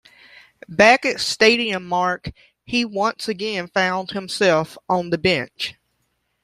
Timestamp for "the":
5.11-5.19